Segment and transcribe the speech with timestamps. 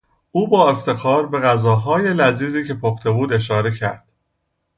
[0.31, 4.07] او با افتخار به غذاهای لذیذی که پخته بود اشاره کرد.